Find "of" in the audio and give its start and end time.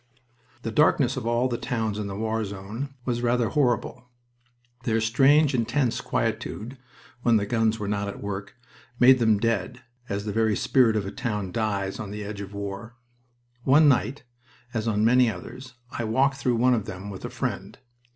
1.15-1.27, 10.95-11.05, 12.41-12.51, 16.73-16.85